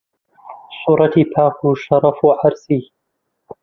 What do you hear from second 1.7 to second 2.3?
شەرەف و